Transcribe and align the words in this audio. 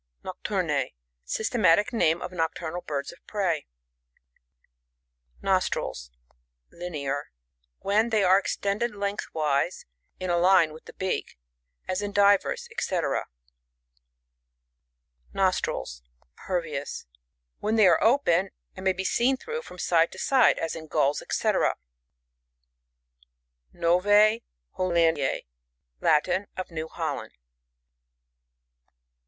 NocTURN.£.— 0.23 0.93
Systematic 1.37 1.93
name 1.93 2.23
of 2.23 2.31
nocturnal 2.31 2.81
birds 2.81 3.11
of 3.11 3.19
prey. 3.27 3.67
Nostrils, 5.43 6.09
(Linear)— 6.71 7.29
When 7.87 8.09
they 8.09 8.23
are 8.23 8.39
extended 8.39 8.95
lengthwise 8.95 9.85
in 10.19 10.31
a 10.31 10.41
Ane 10.43 10.73
with 10.73 10.85
the 10.85 10.93
beak, 10.93 11.37
as 11.87 12.01
in 12.01 12.11
Divero, 12.13 12.55
&.c 12.57 13.01
Nostrils, 15.33 16.01
(Pervious)— 16.35 17.05
When 17.59 17.75
they 17.75 17.85
are 17.85 18.03
open, 18.03 18.49
and 18.75 18.83
may 18.83 18.93
be 18.93 19.05
seen 19.05 19.37
thiough 19.37 19.61
from 19.63 19.77
side 19.77 20.11
to 20.13 20.17
side, 20.17 20.57
as 20.57 20.75
in 20.75 20.87
Gulls, 20.87 21.21
&,c. 21.29 21.49
NoViE 23.75 24.41
HoLLANDiiE.— 24.79 25.45
Latin. 26.01 26.47
Of 26.57 26.71
New 26.71 26.87
Holland. 26.87 27.33